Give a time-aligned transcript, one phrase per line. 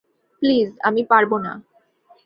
[0.41, 1.53] Please, আমি পারব না!